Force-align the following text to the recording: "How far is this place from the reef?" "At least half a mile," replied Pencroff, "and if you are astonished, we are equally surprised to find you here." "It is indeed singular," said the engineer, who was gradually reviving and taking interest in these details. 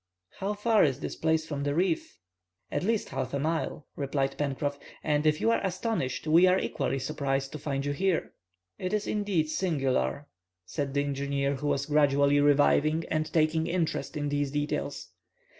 "How 0.39 0.55
far 0.55 0.83
is 0.83 0.99
this 0.99 1.15
place 1.15 1.45
from 1.45 1.61
the 1.61 1.75
reef?" 1.75 2.17
"At 2.71 2.81
least 2.81 3.09
half 3.09 3.35
a 3.35 3.39
mile," 3.39 3.85
replied 3.95 4.35
Pencroff, 4.35 4.79
"and 5.03 5.27
if 5.27 5.39
you 5.39 5.51
are 5.51 5.63
astonished, 5.63 6.25
we 6.25 6.47
are 6.47 6.57
equally 6.57 6.97
surprised 6.97 7.51
to 7.51 7.59
find 7.59 7.85
you 7.85 7.91
here." 7.93 8.33
"It 8.79 8.93
is 8.93 9.05
indeed 9.05 9.51
singular," 9.51 10.25
said 10.65 10.95
the 10.95 11.03
engineer, 11.03 11.53
who 11.53 11.67
was 11.67 11.85
gradually 11.85 12.39
reviving 12.39 13.05
and 13.11 13.31
taking 13.31 13.67
interest 13.67 14.17
in 14.17 14.29
these 14.29 14.49
details. 14.49 15.09